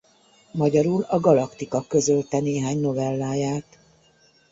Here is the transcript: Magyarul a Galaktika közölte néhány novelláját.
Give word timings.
Magyarul 0.51 1.01
a 1.01 1.19
Galaktika 1.19 1.85
közölte 1.87 2.39
néhány 2.39 2.79
novelláját. 2.79 3.79